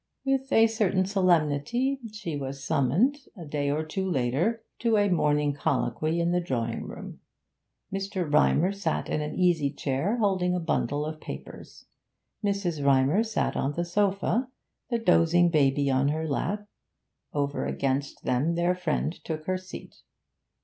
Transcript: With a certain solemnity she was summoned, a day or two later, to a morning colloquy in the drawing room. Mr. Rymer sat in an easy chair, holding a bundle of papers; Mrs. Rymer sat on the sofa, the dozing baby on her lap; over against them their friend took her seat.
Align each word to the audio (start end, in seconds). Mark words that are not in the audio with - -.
With 0.25 0.51
a 0.51 0.65
certain 0.65 1.05
solemnity 1.05 1.99
she 2.11 2.35
was 2.35 2.63
summoned, 2.63 3.19
a 3.37 3.45
day 3.45 3.69
or 3.69 3.85
two 3.85 4.09
later, 4.09 4.63
to 4.79 4.97
a 4.97 5.09
morning 5.09 5.53
colloquy 5.53 6.19
in 6.19 6.31
the 6.31 6.41
drawing 6.41 6.85
room. 6.87 7.19
Mr. 7.93 8.27
Rymer 8.27 8.71
sat 8.71 9.09
in 9.09 9.21
an 9.21 9.35
easy 9.35 9.71
chair, 9.71 10.17
holding 10.17 10.55
a 10.55 10.59
bundle 10.59 11.05
of 11.05 11.21
papers; 11.21 11.85
Mrs. 12.43 12.83
Rymer 12.83 13.21
sat 13.21 13.55
on 13.55 13.73
the 13.73 13.85
sofa, 13.85 14.49
the 14.89 14.97
dozing 14.97 15.51
baby 15.51 15.91
on 15.91 16.07
her 16.07 16.27
lap; 16.27 16.65
over 17.31 17.67
against 17.67 18.23
them 18.23 18.55
their 18.55 18.73
friend 18.73 19.13
took 19.23 19.45
her 19.45 19.59
seat. 19.59 19.97